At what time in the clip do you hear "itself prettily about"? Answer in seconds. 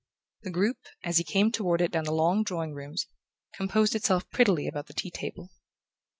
3.93-4.87